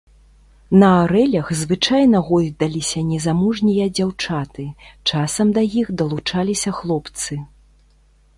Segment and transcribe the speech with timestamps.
[0.83, 4.67] На арэлях звычайна гойдаліся незамужнія дзяўчаты,
[5.13, 7.33] часам да іх далучаліся хлопцы.